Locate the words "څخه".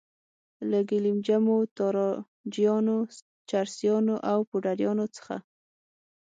5.15-5.35